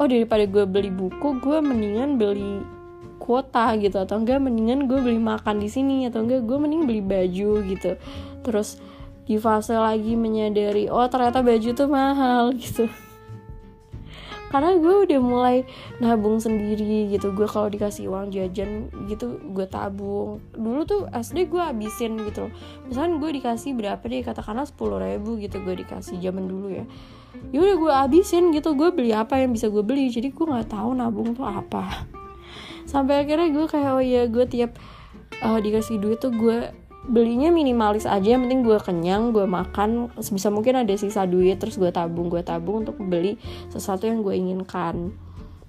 oh 0.00 0.08
daripada 0.08 0.48
gue 0.48 0.64
beli 0.64 0.88
buku 0.88 1.36
gue 1.44 1.60
mendingan 1.60 2.16
beli 2.16 2.64
kuota 3.20 3.76
gitu 3.76 4.08
atau 4.08 4.24
enggak 4.24 4.40
mendingan 4.40 4.88
gue 4.88 5.04
beli 5.04 5.20
makan 5.20 5.60
di 5.60 5.68
sini 5.68 6.08
atau 6.08 6.24
enggak 6.24 6.48
gue 6.48 6.56
mending 6.56 6.88
beli 6.88 7.04
baju 7.04 7.60
gitu. 7.60 7.92
Terus 8.40 8.80
di 9.28 9.36
fase 9.36 9.76
lagi 9.76 10.16
menyadari 10.16 10.88
oh 10.88 11.04
ternyata 11.12 11.44
baju 11.44 11.68
tuh 11.76 11.88
mahal 11.92 12.56
gitu 12.64 12.88
karena 14.48 14.80
gue 14.80 14.94
udah 15.04 15.20
mulai 15.20 15.56
nabung 16.00 16.40
sendiri 16.40 17.12
gitu. 17.12 17.32
Gue 17.36 17.44
kalau 17.44 17.68
dikasih 17.68 18.08
uang 18.08 18.32
jajan 18.32 18.88
gitu 19.08 19.36
gue 19.52 19.66
tabung. 19.68 20.40
Dulu 20.56 20.80
tuh 20.88 21.00
SD 21.12 21.52
gue 21.52 21.60
habisin 21.60 22.16
gitu 22.24 22.48
loh. 22.48 22.52
Misalnya 22.88 23.20
gue 23.20 23.30
dikasih 23.40 23.76
berapa 23.76 24.00
deh 24.00 24.24
katakanlah 24.24 24.64
sepuluh 24.64 25.00
ribu 25.00 25.36
gitu 25.36 25.60
gue 25.60 25.84
dikasih 25.84 26.16
zaman 26.18 26.48
dulu 26.48 26.72
ya. 26.72 26.84
Ya 27.52 27.58
udah 27.60 27.76
gue 27.76 27.92
habisin 27.92 28.50
gitu. 28.56 28.72
Gue 28.72 28.88
beli 28.88 29.12
apa 29.12 29.36
yang 29.36 29.52
bisa 29.52 29.68
gue 29.68 29.84
beli. 29.84 30.08
Jadi 30.08 30.32
gue 30.32 30.46
nggak 30.48 30.72
tahu 30.72 30.96
nabung 30.96 31.36
tuh 31.36 31.44
apa. 31.44 32.08
Sampai 32.88 33.20
akhirnya 33.20 33.52
gue 33.52 33.66
kayak 33.68 33.92
oh 33.92 34.04
ya 34.04 34.24
gue 34.24 34.44
tiap 34.48 34.80
uh, 35.44 35.60
dikasih 35.60 36.00
duit 36.00 36.18
tuh 36.24 36.32
gue 36.32 36.87
belinya 37.06 37.54
minimalis 37.54 38.04
aja 38.04 38.34
yang 38.34 38.48
penting 38.48 38.66
gue 38.66 38.78
kenyang 38.82 39.30
gue 39.30 39.46
makan 39.46 40.10
sebisa 40.18 40.50
mungkin 40.50 40.82
ada 40.82 40.90
sisa 40.98 41.24
duit 41.24 41.56
terus 41.62 41.78
gue 41.78 41.94
tabung 41.94 42.26
gue 42.26 42.42
tabung 42.42 42.82
untuk 42.82 42.98
beli 42.98 43.38
sesuatu 43.70 44.10
yang 44.10 44.26
gue 44.26 44.34
inginkan. 44.34 45.14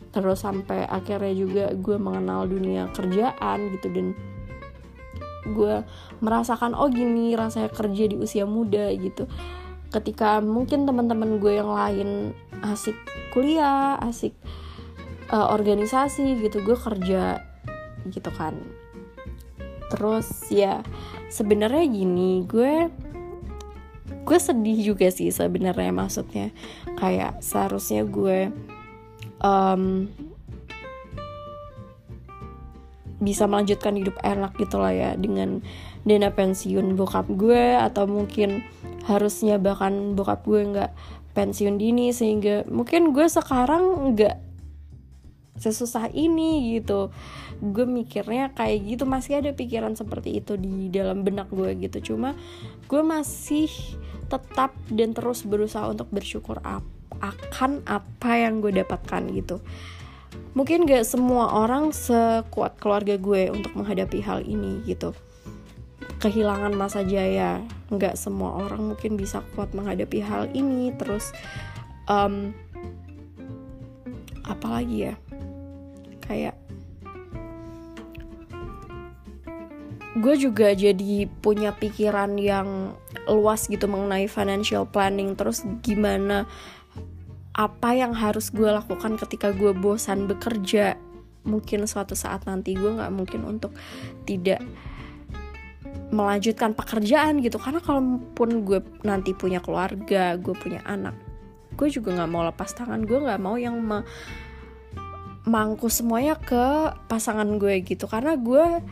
Terus 0.10 0.42
sampai 0.42 0.90
akhirnya 0.90 1.34
juga 1.38 1.66
gue 1.78 1.98
mengenal 2.02 2.50
dunia 2.50 2.90
kerjaan 2.98 3.78
gitu 3.78 3.88
dan 3.94 4.08
gue 5.54 5.86
merasakan 6.20 6.74
oh 6.74 6.90
gini 6.90 7.38
rasanya 7.38 7.70
kerja 7.70 8.10
di 8.10 8.18
usia 8.18 8.50
muda 8.50 8.90
gitu. 8.98 9.30
Ketika 9.94 10.42
mungkin 10.42 10.90
teman-teman 10.90 11.38
gue 11.38 11.62
yang 11.62 11.70
lain 11.70 12.34
asik 12.66 12.98
kuliah 13.32 13.96
asik 14.02 14.34
uh, 15.32 15.54
organisasi 15.54 16.42
gitu 16.42 16.62
gue 16.66 16.78
kerja 16.78 17.42
gitu 18.10 18.32
kan 18.34 18.58
terus 19.90 20.30
ya 20.54 20.86
sebenarnya 21.30 21.86
gini 21.90 22.46
gue 22.46 22.90
gue 24.30 24.38
sedih 24.38 24.94
juga 24.94 25.10
sih 25.10 25.34
sebenarnya 25.34 25.90
maksudnya. 25.90 26.54
Kayak 27.02 27.42
seharusnya 27.42 28.06
gue 28.06 28.54
um, 29.42 30.06
bisa 33.20 33.50
melanjutkan 33.50 33.98
hidup 34.00 34.16
enak 34.24 34.56
gitu 34.62 34.80
lah 34.80 34.94
ya 34.94 35.12
dengan 35.18 35.60
dana 36.08 36.32
pensiun 36.32 36.96
bokap 36.96 37.28
gue 37.36 37.76
atau 37.76 38.08
mungkin 38.08 38.64
harusnya 39.10 39.60
bahkan 39.60 40.16
bokap 40.16 40.46
gue 40.48 40.62
nggak 40.78 40.92
pensiun 41.36 41.76
dini 41.76 42.16
sehingga 42.16 42.64
mungkin 42.72 43.12
gue 43.12 43.28
sekarang 43.28 44.16
nggak 44.16 44.49
sesusah 45.60 46.10
ini 46.16 46.80
gitu. 46.80 47.12
Gue 47.60 47.84
mikirnya 47.84 48.56
kayak 48.56 48.80
gitu 48.88 49.04
masih 49.04 49.44
ada 49.44 49.52
pikiran 49.52 49.94
seperti 49.94 50.40
itu 50.40 50.56
di 50.56 50.88
dalam 50.88 51.22
benak 51.28 51.52
gue 51.52 51.76
gitu. 51.76 52.16
Cuma 52.16 52.34
gue 52.88 53.02
masih 53.04 53.68
tetap 54.32 54.72
dan 54.88 55.12
terus 55.12 55.44
berusaha 55.44 55.86
untuk 55.92 56.08
bersyukur 56.10 56.64
akan 56.64 57.84
apa 57.84 58.32
yang 58.40 58.64
gue 58.64 58.72
dapatkan 58.72 59.28
gitu. 59.36 59.60
Mungkin 60.56 60.90
gak 60.90 61.06
semua 61.06 61.62
orang 61.62 61.94
sekuat 61.94 62.82
keluarga 62.82 63.20
gue 63.20 63.54
untuk 63.54 63.76
menghadapi 63.76 64.24
hal 64.24 64.42
ini 64.48 64.82
gitu. 64.88 65.14
Kehilangan 66.20 66.74
masa 66.76 67.04
jaya. 67.04 67.64
Nggak 67.90 68.20
semua 68.20 68.68
orang 68.68 68.92
mungkin 68.94 69.16
bisa 69.16 69.40
kuat 69.56 69.72
menghadapi 69.72 70.20
hal 70.20 70.52
ini. 70.52 70.92
Terus 71.00 71.32
um, 72.12 72.52
apalagi 74.44 75.12
ya 75.12 75.14
kayak 76.30 76.54
gue 80.20 80.36
juga 80.38 80.76
jadi 80.78 81.26
punya 81.42 81.74
pikiran 81.74 82.38
yang 82.38 82.94
luas 83.26 83.66
gitu 83.66 83.90
mengenai 83.90 84.30
financial 84.30 84.86
planning. 84.86 85.34
Terus 85.34 85.66
gimana 85.82 86.46
apa 87.58 87.98
yang 87.98 88.14
harus 88.14 88.54
gue 88.54 88.70
lakukan 88.70 89.18
ketika 89.18 89.50
gue 89.50 89.74
bosan 89.74 90.30
bekerja? 90.30 90.94
Mungkin 91.50 91.90
suatu 91.90 92.14
saat 92.14 92.46
nanti 92.46 92.78
gue 92.78 92.94
nggak 92.94 93.10
mungkin 93.16 93.42
untuk 93.48 93.74
tidak 94.30 94.62
melanjutkan 96.14 96.78
pekerjaan 96.78 97.42
gitu. 97.42 97.58
Karena 97.58 97.82
kalaupun 97.82 98.68
gue 98.68 98.86
nanti 99.02 99.34
punya 99.34 99.64
keluarga 99.64 100.38
gue 100.38 100.54
punya 100.54 100.86
anak 100.86 101.30
gue 101.80 101.88
juga 101.88 102.12
nggak 102.12 102.28
mau 102.30 102.44
lepas 102.44 102.76
tangan. 102.76 103.08
Gue 103.08 103.24
nggak 103.24 103.40
mau 103.40 103.56
yang 103.56 103.80
me 103.80 104.04
mangku 105.48 105.88
semuanya 105.88 106.36
ke 106.36 106.96
pasangan 107.08 107.48
gue 107.60 107.84
gitu. 107.86 108.10
Karena 108.10 108.36
gue 108.36 108.84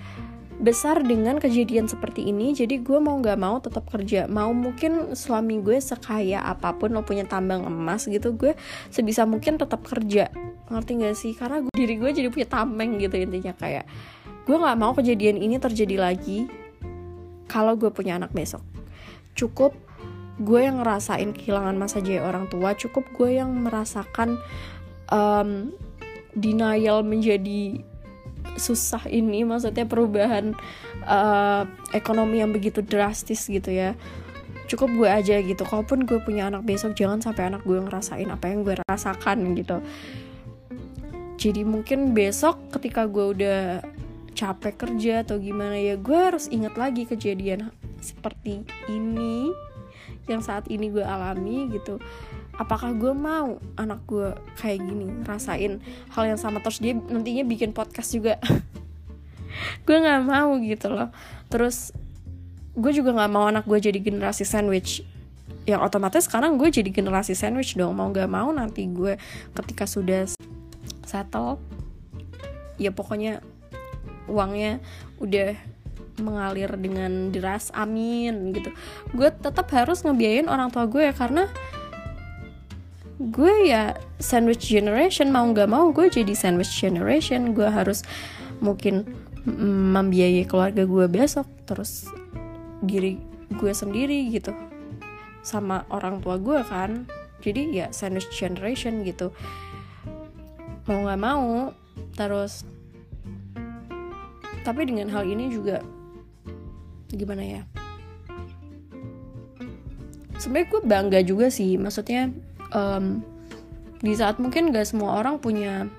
besar 0.57 1.05
dengan 1.05 1.37
kejadian 1.37 1.85
seperti 1.85 2.33
ini 2.33 2.49
jadi 2.49 2.81
gue 2.81 2.97
mau 2.97 3.21
nggak 3.21 3.37
mau 3.37 3.61
tetap 3.61 3.85
kerja. 3.89 4.25
Mau 4.25 4.51
mungkin 4.55 5.13
suami 5.13 5.61
gue 5.61 5.77
sekaya 5.77 6.41
apa 6.41 6.73
pun 6.77 6.93
lo 6.93 7.05
punya 7.05 7.27
tambang 7.29 7.61
emas 7.65 8.09
gitu 8.09 8.33
gue 8.33 8.57
sebisa 8.89 9.27
mungkin 9.27 9.61
tetap 9.61 9.85
kerja. 9.85 10.33
Ngerti 10.67 10.91
gak 10.99 11.15
sih? 11.15 11.31
Karena 11.31 11.63
gue, 11.63 11.71
diri 11.71 11.95
gue 11.95 12.09
jadi 12.11 12.27
punya 12.33 12.47
tameng 12.49 12.99
gitu 12.99 13.15
intinya 13.15 13.53
kayak 13.55 13.87
gue 14.47 14.55
nggak 14.55 14.79
mau 14.79 14.95
kejadian 14.95 15.39
ini 15.39 15.59
terjadi 15.59 15.99
lagi 15.99 16.47
kalau 17.47 17.77
gue 17.77 17.93
punya 17.93 18.17
anak 18.17 18.33
besok. 18.33 18.65
Cukup 19.37 19.77
gue 20.37 20.61
yang 20.61 20.81
ngerasain 20.81 21.33
kehilangan 21.33 21.73
masa 21.73 21.97
jaya 21.97 22.21
orang 22.21 22.45
tua 22.45 22.77
cukup 22.77 23.09
gue 23.17 23.41
yang 23.41 23.49
merasakan 23.57 24.37
um, 25.09 25.73
denial 26.37 27.01
menjadi 27.01 27.81
susah 28.57 29.05
ini 29.09 29.43
maksudnya 29.43 29.85
perubahan 29.85 30.55
uh, 31.05 31.67
ekonomi 31.93 32.39
yang 32.41 32.53
begitu 32.53 32.85
drastis 32.85 33.45
gitu 33.49 33.73
ya. 33.73 33.97
Cukup 34.67 34.91
gue 34.93 35.09
aja 35.09 35.39
gitu. 35.39 35.63
Kalaupun 35.63 36.03
gue 36.03 36.19
punya 36.21 36.47
anak 36.47 36.63
besok 36.67 36.95
jangan 36.95 37.19
sampai 37.19 37.49
anak 37.49 37.63
gue 37.63 37.79
ngerasain 37.79 38.27
apa 38.27 38.45
yang 38.51 38.63
gue 38.63 38.75
rasakan 38.87 39.57
gitu. 39.57 39.79
Jadi 41.37 41.61
mungkin 41.63 42.17
besok 42.17 42.57
ketika 42.73 43.05
gue 43.05 43.25
udah 43.37 43.59
capek 44.37 44.73
kerja 44.77 45.25
atau 45.25 45.41
gimana 45.41 45.73
ya 45.81 45.97
gue 45.97 46.13
harus 46.13 46.45
ingat 46.53 46.77
lagi 46.77 47.09
kejadian 47.09 47.73
seperti 47.97 48.61
ini 48.85 49.49
yang 50.29 50.45
saat 50.45 50.69
ini 50.69 50.93
gue 50.93 51.01
alami 51.01 51.73
gitu 51.73 51.97
apakah 52.57 52.93
gue 52.97 53.13
mau 53.13 53.61
anak 53.77 54.01
gue 54.09 54.33
kayak 54.57 54.81
gini 54.81 55.07
rasain 55.23 55.79
hal 56.13 56.23
yang 56.25 56.39
sama? 56.41 56.59
Terus 56.65 56.81
dia 56.81 56.93
nantinya 56.97 57.45
bikin 57.45 57.71
podcast 57.71 58.13
juga. 58.13 58.41
Gue 59.85 59.97
nggak 59.97 60.21
mau 60.25 60.53
gitu 60.61 60.93
loh. 60.93 61.09
Terus 61.49 61.89
gue 62.77 62.91
juga 62.93 63.09
nggak 63.09 63.31
mau 63.31 63.49
anak 63.49 63.65
gue 63.65 63.79
jadi 63.81 63.97
generasi 63.97 64.45
sandwich. 64.45 65.01
Yang 65.65 65.81
otomatis 65.81 66.29
sekarang 66.29 66.61
gue 66.61 66.69
jadi 66.69 66.89
generasi 66.93 67.33
sandwich 67.33 67.73
dong. 67.73 67.97
Mau 67.97 68.13
nggak 68.13 68.29
mau 68.29 68.53
nanti 68.53 68.85
gue 68.85 69.17
ketika 69.57 69.89
sudah 69.89 70.29
settle 71.07 71.57
ya 72.77 72.93
pokoknya 72.93 73.41
uangnya 74.29 74.77
udah 75.17 75.57
mengalir 76.21 76.69
dengan 76.77 77.33
deras. 77.33 77.73
Amin 77.73 78.53
gitu. 78.53 78.69
Gue 79.13 79.29
tetap 79.33 79.69
harus 79.73 80.05
ngebiayain 80.05 80.49
orang 80.49 80.69
tua 80.69 80.85
gue 80.85 81.01
ya 81.01 81.13
karena 81.13 81.49
gue 83.17 83.73
ya 83.73 83.97
sandwich 84.21 84.69
generation 84.69 85.33
mau 85.33 85.49
nggak 85.49 85.65
mau 85.65 85.89
gue 85.89 86.05
jadi 86.09 86.33
sandwich 86.37 86.69
generation. 86.77 87.57
Gue 87.57 87.65
harus 87.65 88.05
mungkin 88.61 89.09
membiayai 89.93 90.45
keluarga 90.45 90.85
gue 90.85 91.05
besok 91.09 91.49
terus 91.65 92.05
diri 92.85 93.17
gue 93.57 93.71
sendiri 93.73 94.27
gitu 94.29 94.53
sama 95.41 95.87
orang 95.89 96.21
tua 96.21 96.37
gue 96.37 96.61
kan. 96.61 97.09
Jadi 97.41 97.73
ya 97.73 97.89
sandwich 97.89 98.29
generation 98.33 99.01
gitu. 99.01 99.33
Mau 100.85 101.03
nggak 101.03 101.21
mau 101.21 101.73
terus 102.13 102.63
tapi 104.61 104.83
dengan 104.83 105.07
hal 105.09 105.25
ini 105.25 105.49
juga 105.49 105.81
gimana 107.09 107.41
ya? 107.41 107.61
Sebenarnya 110.37 110.69
gue 110.69 110.81
bangga 110.85 111.19
juga 111.25 111.49
sih 111.49 111.81
maksudnya 111.81 112.29
um, 112.73 113.21
di 114.01 114.13
saat 114.13 114.37
mungkin 114.37 114.69
gak 114.69 114.89
semua 114.89 115.21
orang 115.21 115.41
punya 115.41 115.89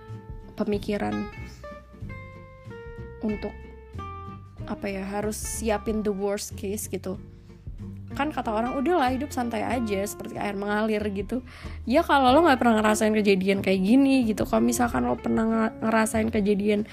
pemikiran 0.54 1.26
untuk 3.22 3.54
apa 4.68 4.86
ya 4.86 5.02
harus 5.02 5.34
siapin 5.34 6.04
the 6.04 6.12
worst 6.12 6.54
case 6.54 6.86
gitu 6.86 7.16
kan 8.18 8.34
kata 8.34 8.50
orang 8.50 8.74
udahlah 8.74 9.14
hidup 9.14 9.30
santai 9.30 9.62
aja 9.62 10.02
seperti 10.02 10.34
air 10.34 10.58
mengalir 10.58 10.98
gitu. 11.14 11.46
Ya 11.86 12.02
kalau 12.02 12.34
lo 12.34 12.42
nggak 12.42 12.58
pernah 12.58 12.82
ngerasain 12.82 13.14
kejadian 13.14 13.62
kayak 13.62 13.78
gini 13.78 14.26
gitu. 14.26 14.42
Kalau 14.42 14.58
misalkan 14.58 15.06
lo 15.06 15.14
pernah 15.14 15.70
ngerasain 15.78 16.26
kejadian 16.34 16.90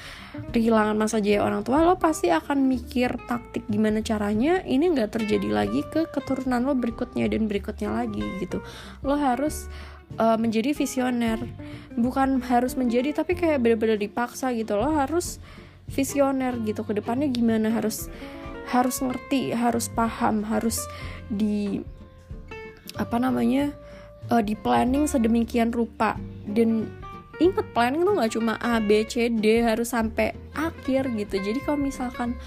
kehilangan 0.54 0.94
masa 0.94 1.18
jaya 1.18 1.42
orang 1.42 1.66
tua 1.66 1.82
lo 1.82 1.98
pasti 1.98 2.30
akan 2.30 2.70
mikir 2.70 3.18
taktik 3.26 3.66
gimana 3.66 4.06
caranya 4.06 4.62
ini 4.70 4.94
nggak 4.94 5.18
terjadi 5.18 5.50
lagi 5.50 5.82
ke 5.90 6.06
keturunan 6.14 6.62
lo 6.62 6.78
berikutnya 6.78 7.26
dan 7.26 7.50
berikutnya 7.50 7.90
lagi 7.90 8.22
gitu. 8.38 8.62
Lo 9.02 9.18
harus 9.18 9.66
uh, 10.22 10.38
menjadi 10.38 10.78
visioner. 10.78 11.42
Bukan 11.98 12.46
harus 12.46 12.78
menjadi 12.78 13.18
tapi 13.18 13.34
kayak 13.34 13.66
bener-bener 13.66 13.98
dipaksa 13.98 14.54
gitu. 14.54 14.78
Lo 14.78 14.94
harus 14.94 15.42
visioner 15.90 16.54
gitu. 16.62 16.86
Ke 16.86 16.94
depannya 16.94 17.26
gimana 17.34 17.74
harus 17.74 18.14
harus 18.66 19.02
ngerti 19.02 19.54
harus 19.54 19.88
paham 19.94 20.42
harus 20.42 20.82
di 21.30 21.82
apa 22.96 23.20
namanya 23.20 23.74
uh, 24.34 24.42
di 24.42 24.58
planning 24.58 25.06
sedemikian 25.06 25.70
rupa. 25.70 26.18
Dan 26.46 26.90
ingat 27.42 27.68
planning 27.76 28.08
tuh 28.08 28.14
nggak 28.16 28.32
cuma 28.32 28.54
A 28.64 28.80
B 28.80 29.04
C 29.06 29.28
D 29.28 29.60
harus 29.60 29.92
sampai 29.92 30.32
akhir 30.56 31.12
gitu. 31.14 31.36
Jadi 31.42 31.60
kalau 31.66 31.80
misalkan 31.82 32.38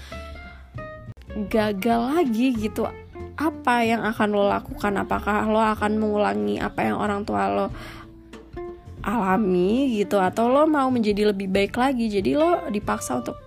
gagal 1.53 2.01
lagi 2.09 2.57
gitu 2.57 2.89
apa 3.39 3.85
yang 3.87 4.03
akan 4.03 4.35
lo 4.35 4.49
lakukan? 4.49 4.99
Apakah 4.99 5.47
lo 5.47 5.61
akan 5.61 5.95
mengulangi 5.95 6.59
apa 6.59 6.89
yang 6.89 6.97
orang 6.99 7.23
tua 7.23 7.47
lo 7.47 7.67
alami 9.05 9.95
gitu? 9.95 10.19
Atau 10.19 10.51
lo 10.51 10.67
mau 10.67 10.91
menjadi 10.91 11.31
lebih 11.31 11.47
baik 11.47 11.77
lagi? 11.79 12.11
Jadi 12.11 12.35
lo 12.35 12.67
dipaksa 12.67 13.23
untuk 13.23 13.37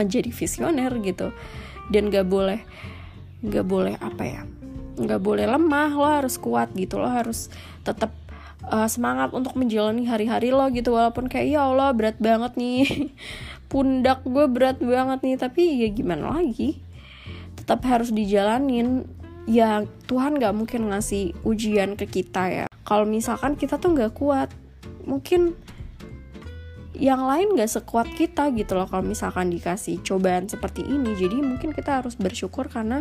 menjadi 0.00 0.32
visioner 0.32 0.96
gitu. 1.04 1.36
Dan 1.92 2.08
gak 2.08 2.24
boleh 2.24 2.64
gak 3.40 3.66
boleh 3.68 3.96
apa 4.00 4.24
ya 4.24 4.42
gak 5.00 5.20
boleh 5.24 5.48
lemah 5.48 5.90
lo 5.96 6.04
harus 6.04 6.36
kuat 6.36 6.76
gitu 6.76 7.00
lo 7.00 7.08
harus 7.08 7.48
tetap 7.80 8.12
uh, 8.68 8.84
semangat 8.84 9.32
untuk 9.32 9.56
menjalani 9.56 10.04
hari-hari 10.04 10.52
lo 10.52 10.68
gitu. 10.68 10.92
Walaupun 10.92 11.30
kayak 11.30 11.48
ya 11.48 11.60
Allah 11.64 11.92
berat 11.96 12.20
banget 12.20 12.56
nih 12.60 12.84
pundak 13.72 14.20
gue 14.26 14.44
berat 14.50 14.78
banget 14.80 15.18
nih. 15.24 15.36
Tapi 15.40 15.62
ya 15.86 15.88
gimana 15.88 16.40
lagi? 16.40 16.80
Tetap 17.56 17.80
harus 17.88 18.12
dijalanin. 18.12 19.08
Ya 19.48 19.82
Tuhan 20.06 20.36
gak 20.36 20.52
mungkin 20.52 20.92
ngasih 20.92 21.32
ujian 21.42 21.96
ke 21.96 22.06
kita 22.06 22.44
ya. 22.52 22.66
Kalau 22.84 23.08
misalkan 23.08 23.56
kita 23.56 23.80
tuh 23.80 23.96
gak 23.96 24.14
kuat 24.14 24.52
mungkin 25.08 25.56
yang 27.00 27.24
lain 27.24 27.56
gak 27.56 27.72
sekuat 27.72 28.12
kita 28.12 28.52
gitu 28.52 28.76
loh 28.76 28.84
kalau 28.84 29.00
misalkan 29.00 29.48
dikasih 29.48 30.04
cobaan 30.04 30.46
seperti 30.46 30.84
ini. 30.84 31.16
Jadi 31.16 31.40
mungkin 31.40 31.72
kita 31.72 32.04
harus 32.04 32.14
bersyukur 32.14 32.68
karena 32.68 33.00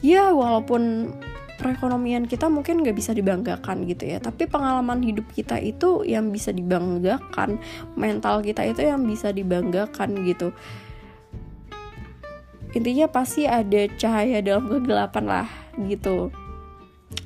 ya 0.00 0.32
walaupun 0.32 1.12
perekonomian 1.60 2.24
kita 2.24 2.48
mungkin 2.48 2.80
gak 2.80 2.96
bisa 2.96 3.12
dibanggakan 3.14 3.86
gitu 3.86 4.10
ya 4.10 4.18
tapi 4.18 4.50
pengalaman 4.50 4.98
hidup 5.04 5.28
kita 5.32 5.60
itu 5.62 6.02
yang 6.02 6.34
bisa 6.34 6.50
dibanggakan 6.50 7.62
mental 7.94 8.42
kita 8.42 8.66
itu 8.66 8.80
yang 8.82 9.04
bisa 9.04 9.30
dibanggakan 9.30 10.24
gitu. 10.24 10.50
Intinya 12.74 13.06
pasti 13.06 13.46
ada 13.46 13.86
cahaya 13.94 14.42
dalam 14.42 14.66
kegelapan 14.66 15.24
lah 15.28 15.48
gitu 15.84 16.32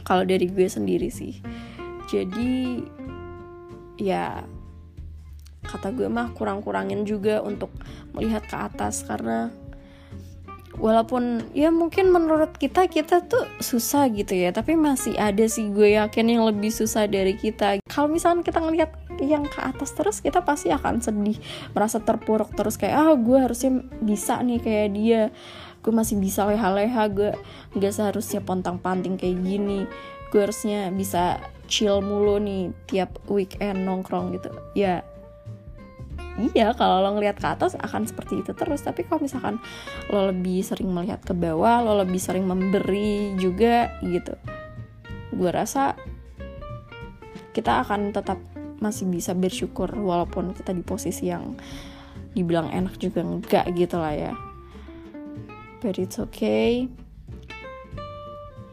kalau 0.02 0.26
dari 0.26 0.50
gue 0.50 0.66
sendiri 0.66 1.08
sih. 1.08 1.40
Jadi 2.10 2.84
ya 3.96 4.44
kata 5.68 5.92
gue 5.92 6.08
mah 6.08 6.32
kurang-kurangin 6.32 7.04
juga 7.04 7.44
untuk 7.44 7.68
melihat 8.16 8.42
ke 8.48 8.56
atas 8.56 9.04
karena 9.04 9.52
walaupun 10.78 11.42
ya 11.52 11.74
mungkin 11.74 12.14
menurut 12.14 12.54
kita 12.54 12.86
kita 12.86 13.26
tuh 13.26 13.44
susah 13.58 14.06
gitu 14.14 14.32
ya 14.32 14.54
tapi 14.54 14.78
masih 14.78 15.18
ada 15.18 15.44
sih 15.50 15.68
gue 15.74 15.98
yakin 15.98 16.38
yang 16.38 16.46
lebih 16.46 16.70
susah 16.70 17.10
dari 17.10 17.34
kita. 17.34 17.82
Kalau 17.90 18.06
misalnya 18.08 18.46
kita 18.46 18.62
ngelihat 18.62 18.90
yang 19.18 19.44
ke 19.44 19.58
atas 19.58 19.90
terus 19.92 20.22
kita 20.22 20.46
pasti 20.46 20.70
akan 20.70 21.02
sedih 21.02 21.36
merasa 21.74 21.98
terpuruk 21.98 22.54
terus 22.54 22.78
kayak 22.78 22.96
ah 22.96 23.12
gue 23.18 23.38
harusnya 23.42 23.82
bisa 23.98 24.38
nih 24.38 24.62
kayak 24.62 24.88
dia 24.94 25.22
gue 25.82 25.92
masih 25.94 26.18
bisa 26.18 26.46
leha-leha 26.46 27.04
gue 27.10 27.30
gak 27.78 27.94
seharusnya 27.94 28.38
pontang 28.42 28.78
panting 28.78 29.18
kayak 29.18 29.42
gini 29.42 29.90
gue 30.30 30.40
harusnya 30.44 30.94
bisa 30.94 31.42
chill 31.66 31.98
mulu 32.00 32.38
nih 32.38 32.70
tiap 32.86 33.18
weekend 33.26 33.82
nongkrong 33.84 34.38
gitu. 34.38 34.54
Ya 34.78 35.02
iya 36.54 36.70
kalau 36.74 37.02
lo 37.02 37.18
ngelihat 37.18 37.38
ke 37.42 37.48
atas 37.50 37.74
akan 37.74 38.06
seperti 38.06 38.42
itu 38.46 38.54
terus. 38.54 38.86
Tapi 38.86 39.06
kalau 39.06 39.22
misalkan 39.24 39.58
lo 40.12 40.30
lebih 40.30 40.62
sering 40.62 40.90
melihat 40.90 41.22
ke 41.24 41.34
bawah 41.34 41.82
lo 41.82 41.98
lebih 41.98 42.18
sering 42.22 42.46
memberi 42.46 43.34
juga 43.40 43.94
gitu 44.04 44.34
gue 45.38 45.50
rasa 45.54 45.94
kita 47.54 47.86
akan 47.86 48.10
tetap 48.10 48.42
masih 48.82 49.06
bisa 49.10 49.34
bersyukur 49.34 49.90
walaupun 49.94 50.54
kita 50.54 50.74
di 50.74 50.82
posisi 50.82 51.30
yang 51.30 51.54
dibilang 52.34 52.70
enak 52.70 52.98
juga 52.98 53.22
enggak 53.26 53.66
gitu 53.74 53.98
lah 53.98 54.14
ya. 54.14 54.32
But 55.82 55.98
it's 55.98 56.18
okay. 56.18 56.86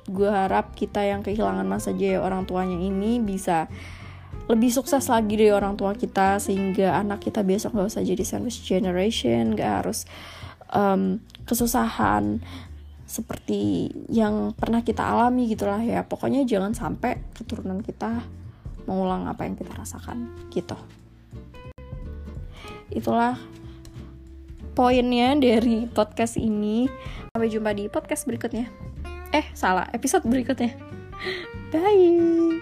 Gue 0.06 0.30
harap 0.30 0.78
kita 0.78 1.02
yang 1.02 1.26
kehilangan 1.26 1.66
masa 1.66 1.94
jaya 1.98 2.22
orang 2.22 2.46
tuanya 2.46 2.78
ini 2.78 3.18
bisa 3.18 3.66
lebih 4.46 4.70
sukses 4.70 5.10
lagi 5.10 5.42
dari 5.42 5.50
orang 5.50 5.74
tua 5.74 5.98
kita 5.98 6.38
sehingga 6.38 7.02
anak 7.02 7.26
kita 7.26 7.42
besok 7.42 7.74
gak 7.74 7.90
usah 7.90 8.06
jadi 8.06 8.22
sandwich 8.22 8.62
generation 8.62 9.58
gak 9.58 9.86
harus 9.86 10.06
um, 10.70 11.18
kesusahan 11.50 12.42
seperti 13.06 13.94
yang 14.10 14.52
pernah 14.58 14.82
kita 14.82 15.06
alami 15.06 15.50
gitulah 15.50 15.80
ya. 15.82 16.04
Pokoknya 16.06 16.44
jangan 16.44 16.74
sampai 16.74 17.22
keturunan 17.38 17.80
kita 17.86 18.22
mengulang 18.86 19.30
apa 19.30 19.46
yang 19.46 19.58
kita 19.58 19.72
rasakan 19.74 20.34
gitu. 20.54 20.78
Itulah 22.90 23.38
poinnya 24.74 25.38
dari 25.38 25.86
podcast 25.90 26.38
ini. 26.38 26.90
Sampai 27.34 27.50
jumpa 27.50 27.72
di 27.72 27.88
podcast 27.88 28.26
berikutnya. 28.26 28.68
Eh 29.32 29.46
salah 29.54 29.90
episode 29.94 30.26
berikutnya. 30.26 30.74
Bye 31.72 32.55